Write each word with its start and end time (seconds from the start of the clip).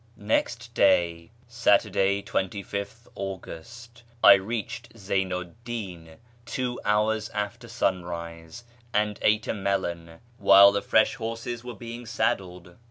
Next 0.17 0.73
day 0.73 1.29
(Saturday, 1.47 2.23
25th 2.23 3.07
August) 3.13 4.01
I 4.23 4.33
reached 4.33 4.95
Zeynu 4.95 5.43
'd 5.43 5.63
Di'n 5.63 6.17
two 6.43 6.79
hours 6.83 7.29
after 7.35 7.67
s\inrise, 7.67 8.63
and 8.95 9.19
ate 9.21 9.47
a 9.47 9.53
melon 9.53 10.19
while 10.39 10.71
the 10.71 10.81
fresh 10.81 11.13
horses 11.17 11.63
were 11.63 11.75
being 11.75 12.07
saddled. 12.07 12.77